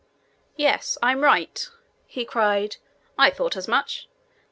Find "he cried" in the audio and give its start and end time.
2.07-2.77